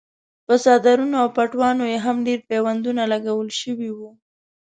په 0.45 0.53
څادرونو 0.63 1.15
او 1.23 1.27
پټوانو 1.35 1.83
یې 1.91 1.97
هم 2.05 2.17
ډېر 2.27 2.39
پیوندونه 2.49 3.01
لګول 3.13 3.49
شوي 3.61 3.89
وو. 3.93 4.09